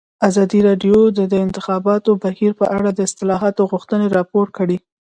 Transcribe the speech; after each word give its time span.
ازادي 0.27 0.59
راډیو 0.67 0.97
د 1.17 1.19
د 1.31 1.33
انتخاباتو 1.45 2.11
بهیر 2.23 2.51
په 2.59 2.65
اړه 2.77 2.89
د 2.93 2.99
اصلاحاتو 3.09 3.61
غوښتنې 3.71 4.07
راپور 4.17 4.47
کړې. 4.57 4.77